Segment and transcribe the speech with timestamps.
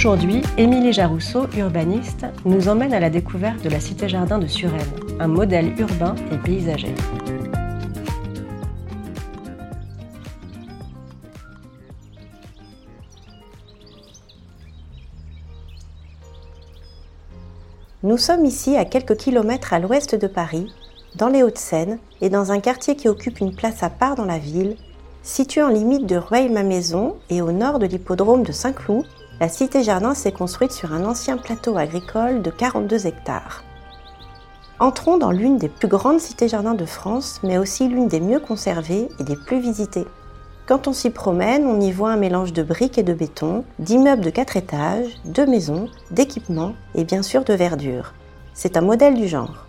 [0.00, 4.80] Aujourd'hui, Émilie Jarousseau, urbaniste, nous emmène à la découverte de la cité-jardin de Suresnes,
[5.18, 6.94] un modèle urbain et paysager.
[18.02, 20.72] Nous sommes ici à quelques kilomètres à l'ouest de Paris,
[21.16, 24.38] dans les Hauts-de-Seine et dans un quartier qui occupe une place à part dans la
[24.38, 24.76] ville,
[25.22, 29.04] situé en limite de Rueil-Malmaison et au nord de l'hippodrome de Saint-Cloud,
[29.40, 33.64] la cité-jardin s'est construite sur un ancien plateau agricole de 42 hectares.
[34.78, 39.08] Entrons dans l'une des plus grandes cités-jardins de France, mais aussi l'une des mieux conservées
[39.18, 40.06] et des plus visitées.
[40.66, 44.22] Quand on s'y promène, on y voit un mélange de briques et de béton, d'immeubles
[44.22, 48.12] de 4 étages, de maisons, d'équipements et bien sûr de verdure.
[48.52, 49.66] C'est un modèle du genre.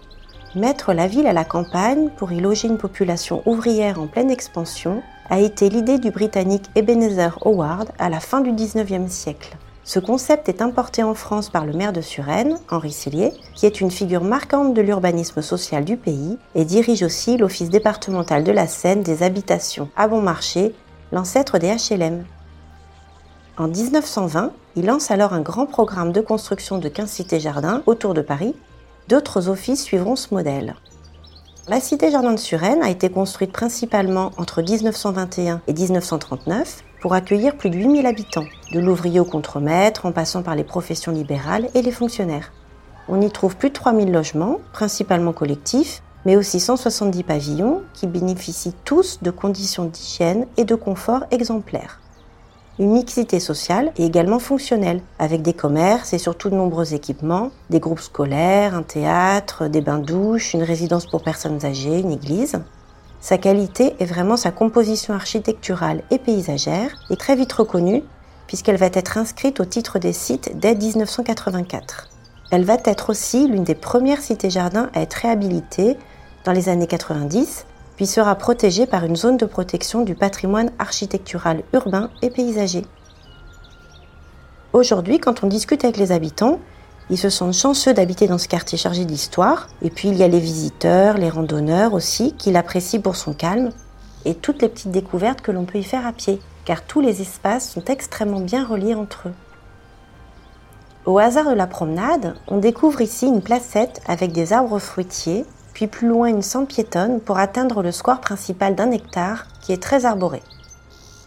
[0.53, 5.02] Mettre la ville à la campagne pour y loger une population ouvrière en pleine expansion
[5.31, 9.55] a été l'idée du Britannique Ebenezer Howard à la fin du 19e siècle.
[9.85, 13.79] Ce concept est importé en France par le maire de Suresnes, Henri Cellier, qui est
[13.79, 18.67] une figure marquante de l'urbanisme social du pays et dirige aussi l'Office départemental de la
[18.67, 20.75] Seine des habitations à bon marché
[21.13, 22.25] l'ancêtre des HLM.
[23.57, 28.21] En 1920, il lance alors un grand programme de construction de 15 cités-jardins autour de
[28.21, 28.53] Paris.
[29.07, 30.75] D'autres offices suivront ce modèle.
[31.67, 37.69] La cité-jardin de Suresnes a été construite principalement entre 1921 et 1939 pour accueillir plus
[37.69, 41.91] de 8000 habitants, de l'ouvrier au contremaître en passant par les professions libérales et les
[41.91, 42.51] fonctionnaires.
[43.07, 48.75] On y trouve plus de 3000 logements, principalement collectifs, mais aussi 170 pavillons qui bénéficient
[48.83, 52.00] tous de conditions d'hygiène et de confort exemplaires.
[52.79, 57.81] Une mixité sociale est également fonctionnelle, avec des commerces et surtout de nombreux équipements, des
[57.81, 62.61] groupes scolaires, un théâtre, des bains-douches, une résidence pour personnes âgées, une église.
[63.19, 68.03] Sa qualité est vraiment sa composition architecturale et paysagère, et très vite reconnue,
[68.47, 72.07] puisqu'elle va être inscrite au titre des sites dès 1984.
[72.51, 75.97] Elle va être aussi l'une des premières cités-jardins à être réhabilitée
[76.45, 77.65] dans les années 90,
[78.07, 82.85] sera protégée par une zone de protection du patrimoine architectural urbain et paysager.
[84.73, 86.59] Aujourd'hui, quand on discute avec les habitants,
[87.09, 90.29] ils se sentent chanceux d'habiter dans ce quartier chargé d'histoire, et puis il y a
[90.29, 93.72] les visiteurs, les randonneurs aussi, qui l'apprécient pour son calme,
[94.23, 97.22] et toutes les petites découvertes que l'on peut y faire à pied, car tous les
[97.22, 99.33] espaces sont extrêmement bien reliés entre eux.
[101.06, 105.87] Au hasard de la promenade, on découvre ici une placette avec des arbres fruitiers puis
[105.87, 110.05] plus loin une sente piétonne pour atteindre le square principal d'un hectare qui est très
[110.05, 110.41] arboré.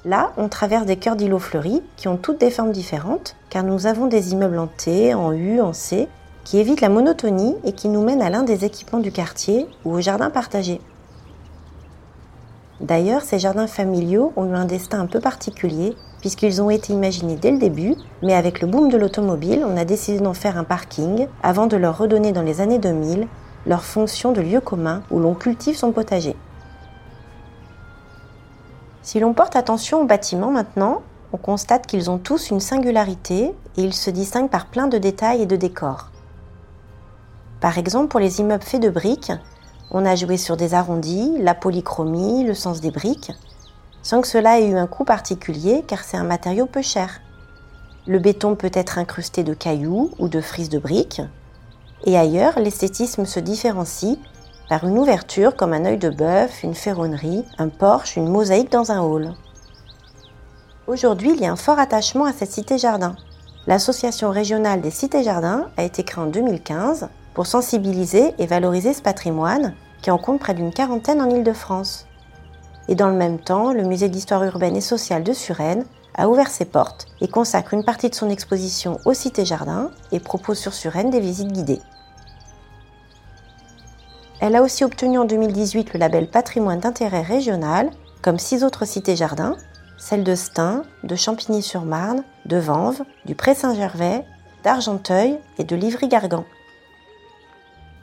[0.05, 3.87] Là, on traverse des cœurs d'îlots fleuris qui ont toutes des formes différentes, car nous
[3.87, 6.09] avons des immeubles en T, en U, en C,
[6.45, 9.95] qui évitent la monotonie et qui nous mènent à l'un des équipements du quartier ou
[9.95, 10.81] au jardin partagé.
[12.81, 17.37] D'ailleurs, ces jardins familiaux ont eu un destin un peu particulier, puisqu'ils ont été imaginés
[17.37, 20.65] dès le début, mais avec le boom de l'automobile, on a décidé d'en faire un
[20.65, 23.27] parking avant de leur redonner dans les années 2000
[23.67, 26.37] leur fonction de lieu commun où l'on cultive son potager.
[29.03, 31.03] Si l'on porte attention aux bâtiments maintenant,
[31.33, 35.43] on constate qu'ils ont tous une singularité et ils se distinguent par plein de détails
[35.43, 36.11] et de décors.
[37.61, 39.33] Par exemple, pour les immeubles faits de briques,
[39.91, 43.33] on a joué sur des arrondis, la polychromie, le sens des briques,
[44.03, 47.21] sans que cela ait eu un coût particulier car c'est un matériau peu cher.
[48.07, 51.23] Le béton peut être incrusté de cailloux ou de frises de briques,
[52.05, 54.19] et ailleurs, l'esthétisme se différencie
[54.69, 58.93] par une ouverture comme un œil de bœuf, une ferronnerie, un porche, une mosaïque dans
[58.93, 59.35] un hall.
[60.87, 63.17] Aujourd'hui, il y a un fort attachement à cette cité-jardin.
[63.67, 69.75] L'Association régionale des cités-jardins a été créée en 2015 pour sensibiliser et valoriser ce patrimoine
[70.03, 72.07] qui en compte près d'une quarantaine en Île-de-France.
[72.89, 76.49] Et dans le même temps, le musée d'histoire urbaine et sociale de Suresnes a ouvert
[76.49, 81.11] ses portes et consacre une partie de son exposition aux cités-jardins et propose sur Suresnes
[81.11, 81.81] des visites guidées.
[84.47, 87.89] Elle a aussi obtenu en 2018 le label patrimoine d'intérêt régional,
[88.21, 89.57] comme six autres cités-jardins,
[89.97, 94.23] celles de Stein, de Champigny-sur-Marne, de Vanves, du Pré-Saint-Gervais,
[94.63, 96.45] d'Argenteuil et de Livry-Gargan.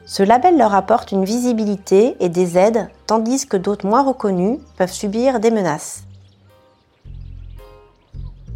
[0.04, 4.90] Ce label leur apporte une visibilité et des aides, tandis que d'autres moins reconnus peuvent
[4.90, 6.02] subir des menaces.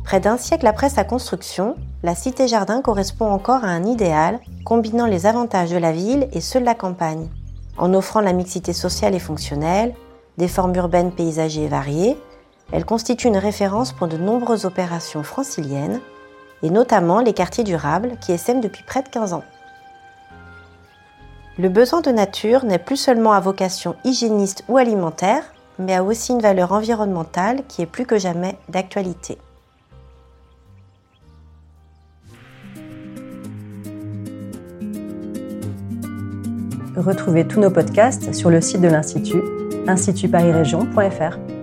[0.03, 5.27] Près d'un siècle après sa construction, la cité-jardin correspond encore à un idéal combinant les
[5.27, 7.29] avantages de la ville et ceux de la campagne.
[7.79, 9.95] En offrant la mixité sociale et fonctionnelle,
[10.39, 12.17] des formes urbaines, paysagères et variées,
[12.73, 16.01] elle constitue une référence pour de nombreuses opérations franciliennes,
[16.63, 19.45] et notamment les quartiers durables qui essaiment depuis près de 15 ans.
[21.59, 25.43] Le besoin de nature n'est plus seulement à vocation hygiéniste ou alimentaire,
[25.79, 29.39] mais a aussi une valeur environnementale qui est plus que jamais d'actualité.
[36.97, 39.43] Retrouvez tous nos podcasts sur le site de l'Institut,
[39.87, 41.56] institutparisrégion.fr.